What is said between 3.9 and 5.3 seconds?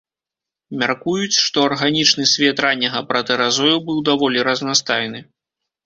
даволі разнастайны.